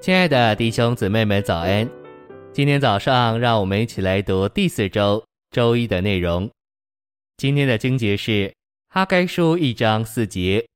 [0.00, 1.86] 亲爱的弟兄姊妹们，早安！
[2.54, 6.50] 今天早上，让我们一起来读第四周周一的内容。
[7.36, 8.50] 今天的经节是
[8.88, 10.66] 哈该书一章四节：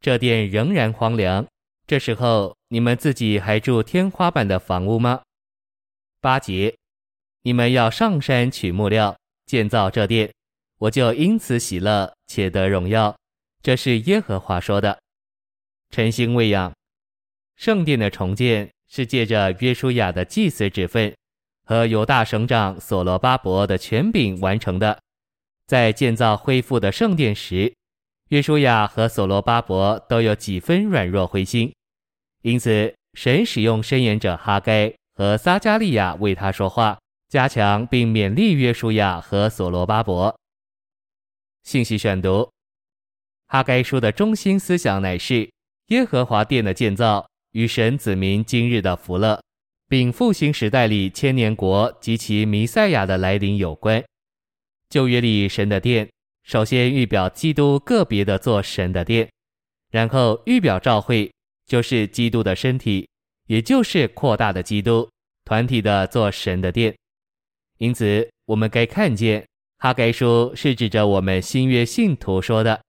[0.00, 1.46] 这殿仍然荒凉，
[1.86, 5.20] 这时候你们自己还住天花板的房屋吗？
[6.22, 6.74] 八节：
[7.42, 9.14] 你们要上山取木料
[9.44, 10.32] 建造这殿，
[10.78, 13.14] 我就因此喜乐且得荣耀。
[13.62, 14.98] 这是耶和华说的。
[15.90, 16.72] 晨星喂养。
[17.56, 21.14] 圣殿的重建是借着约书亚的祭司职分
[21.64, 24.98] 和犹大省长所罗巴伯的权柄完成的。
[25.66, 27.72] 在建造恢复的圣殿时，
[28.30, 31.72] 约书亚和所罗巴伯都有几分软弱灰心，
[32.42, 40.34] 因此神使用申言者哈该和撒迦利亚为他说话，加强并勉励约书亚和所罗巴伯。
[41.62, 42.50] 信息选读：
[43.46, 45.48] 哈该书的中心思想乃是
[45.86, 47.26] 耶和华殿的建造。
[47.52, 49.40] 与神子民今日的福乐，
[49.88, 54.02] 并复兴时代里千年国及其弥赛亚的来临有关。
[54.88, 56.08] 旧约里神的殿，
[56.44, 59.28] 首先预表基督个别的做神的殿，
[59.90, 61.30] 然后预表召会，
[61.66, 63.08] 就是基督的身体，
[63.46, 65.08] 也就是扩大的基督
[65.44, 66.94] 团体的做神的殿。
[67.78, 69.46] 因此，我们该看见
[69.78, 72.82] 哈该书是指着我们新约信徒说的，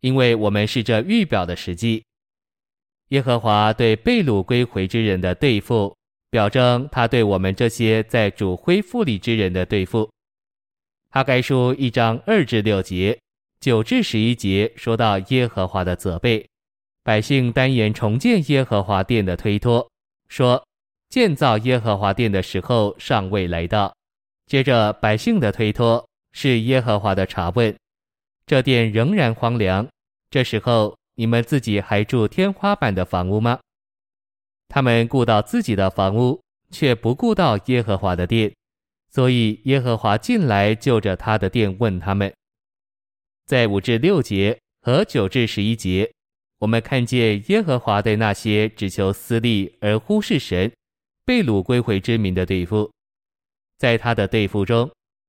[0.00, 2.02] 因为我们是这预表的实际。
[3.10, 5.96] 耶和华对被掳归回之人的对付，
[6.30, 10.08] 表征他对我们这些在主恢复里之人的对付。
[11.10, 13.18] 哈该书一章二至六节、
[13.58, 16.46] 九至十一节说到耶和华的责备，
[17.02, 19.90] 百姓单言重建耶和华殿的推脱，
[20.28, 20.64] 说
[21.08, 23.92] 建造耶和华殿的时候尚未来到。
[24.46, 27.76] 接着百姓的推脱是耶和华的查问，
[28.46, 29.88] 这殿仍然荒凉，
[30.30, 30.96] 这时候。
[31.14, 33.60] 你们自己还住天花板的房屋吗？
[34.68, 38.54] 他们顾到自己的房屋，却不顾到耶和华的殿，
[39.10, 42.32] 所以耶和华近来就着他的殿问他们。
[43.46, 46.10] 在五至六节和九至十一节，
[46.60, 50.72] 我们看见耶和华对那些只求私利而忽视神、
[51.24, 52.90] 被掳归回之民的对付。
[53.76, 54.88] 在他的对付中，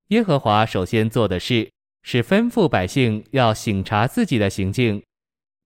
[0.09, 1.71] 耶和华首先做的事
[2.03, 5.01] 是吩咐百姓要省察自己的行径。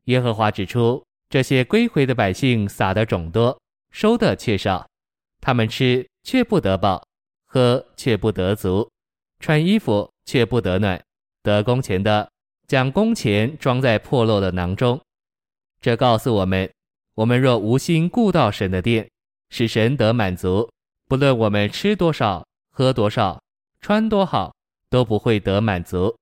[0.06, 3.60] 耶和华指出，这些归回的百姓撒的种多，
[3.92, 4.88] 收的却少，
[5.42, 7.04] 他们吃却不得饱，
[7.46, 8.90] 喝却不得足，
[9.40, 11.02] 穿衣服却不得暖，
[11.42, 12.30] 得工钱的
[12.68, 15.00] 将工钱装在破漏的囊中。
[15.82, 16.72] 这告诉我们，
[17.16, 19.10] 我们若无心顾到神的殿，
[19.50, 20.70] 使神得满足，
[21.08, 23.42] 不论我们吃多少、喝多少、
[23.82, 24.54] 穿多好，
[24.90, 26.16] 都不会得满足。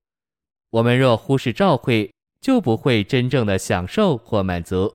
[0.69, 2.11] 我们若忽视召会，
[2.43, 4.93] 就不会真正的享受或满足。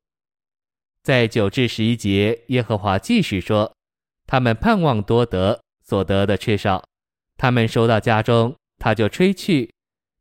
[1.03, 3.73] 在九至十一节，耶和华继续说
[4.29, 6.85] ：“他们盼望多得，所得的却少；
[7.39, 9.73] 他们收到家中，他就吹去。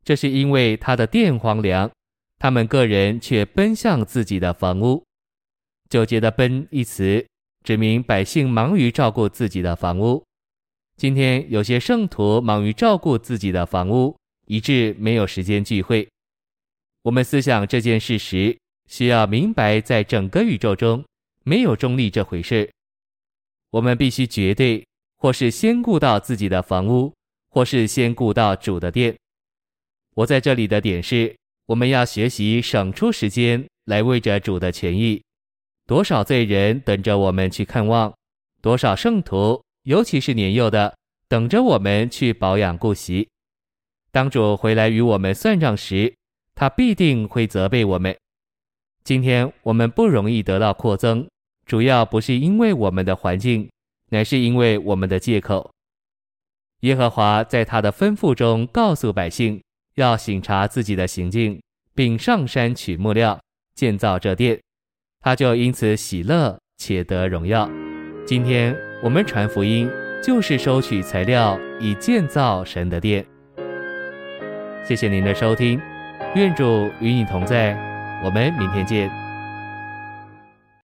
[0.02, 1.90] 这是因为他的殿荒凉，
[2.38, 5.04] 他们个人却奔向自己的房屋。”
[5.90, 7.26] 九节的“奔”一词，
[7.62, 10.24] 指明百姓忙于照顾自己的房屋。
[10.96, 14.16] 今天有些圣徒忙于照顾自己的房屋，
[14.46, 16.08] 以致没有时间聚会。
[17.02, 21.04] 我们思想这件事时，需要明白，在整个宇宙中
[21.44, 22.68] 没有中立这回事。
[23.70, 24.84] 我们必须绝对，
[25.16, 27.12] 或是先顾到自己的房屋，
[27.50, 29.16] 或是先顾到主的殿。
[30.14, 31.36] 我在这里的点是，
[31.66, 35.22] 我们要学习省出时间来为着主的权益。
[35.86, 38.12] 多少罪人等着我们去看望，
[38.60, 40.94] 多少圣徒，尤其是年幼的，
[41.28, 43.28] 等着我们去保养顾惜。
[44.10, 46.14] 当主回来与我们算账时，
[46.58, 48.16] 他必定会责备我们。
[49.04, 51.24] 今天我们不容易得到扩增，
[51.64, 53.70] 主要不是因为我们的环境，
[54.10, 55.70] 乃是因为我们的借口。
[56.80, 59.62] 耶和华在他的吩咐中告诉百姓，
[59.94, 61.62] 要省察自己的行径，
[61.94, 63.40] 并上山取木料
[63.76, 64.60] 建造这殿，
[65.20, 67.70] 他就因此喜乐且得荣耀。
[68.26, 69.88] 今天我们传福音，
[70.20, 73.24] 就是收取材料以建造神的殿。
[74.84, 75.80] 谢谢您的收听。
[76.34, 77.76] 愿主与你同在，
[78.22, 79.27] 我们明天见。